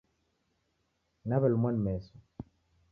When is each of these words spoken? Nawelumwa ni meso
Nawelumwa 1.27 1.69
ni 1.71 1.79
meso 1.85 2.13